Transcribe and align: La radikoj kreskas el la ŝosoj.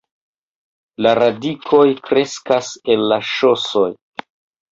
La 1.05 1.09
radikoj 1.19 1.83
kreskas 2.09 2.71
el 2.95 3.05
la 3.11 3.19
ŝosoj. 3.35 3.87